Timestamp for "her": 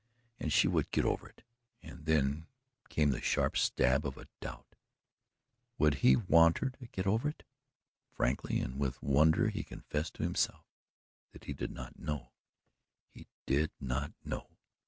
6.57-6.71